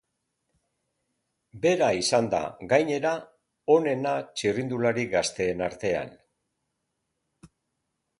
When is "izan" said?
1.97-2.29